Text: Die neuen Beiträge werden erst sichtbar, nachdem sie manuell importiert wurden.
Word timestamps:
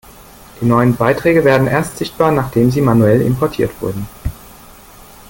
Die 0.59 0.65
neuen 0.65 0.95
Beiträge 0.95 1.43
werden 1.45 1.67
erst 1.67 1.97
sichtbar, 1.97 2.31
nachdem 2.31 2.71
sie 2.71 2.81
manuell 2.81 3.21
importiert 3.21 3.79
wurden. 3.83 4.07